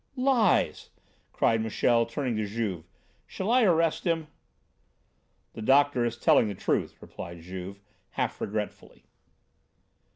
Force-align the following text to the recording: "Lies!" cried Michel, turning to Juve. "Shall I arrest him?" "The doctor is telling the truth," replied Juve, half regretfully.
"Lies!" 0.15 0.89
cried 1.31 1.61
Michel, 1.61 2.07
turning 2.07 2.35
to 2.37 2.47
Juve. 2.47 2.85
"Shall 3.27 3.51
I 3.51 3.61
arrest 3.65 4.03
him?" 4.03 4.29
"The 5.53 5.61
doctor 5.61 6.03
is 6.05 6.17
telling 6.17 6.47
the 6.47 6.55
truth," 6.55 6.95
replied 7.03 7.41
Juve, 7.41 7.79
half 8.09 8.41
regretfully. 8.41 9.05